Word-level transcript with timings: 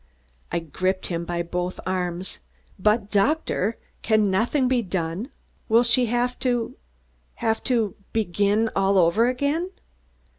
I 0.51 0.57
gripped 0.57 1.05
him 1.13 1.25
by 1.25 1.43
both 1.43 1.79
arms. 1.85 2.39
"But, 2.79 3.11
Doctor, 3.11 3.77
can 4.01 4.31
nothing 4.31 4.67
be 4.67 4.81
done? 4.81 5.29
Will 5.69 5.83
she 5.83 6.07
have 6.07 6.39
to 6.39 6.75
have 7.35 7.61
to 7.65 7.93
begin 8.11 8.71
all 8.75 8.97
over 8.97 9.27
again?" 9.29 9.69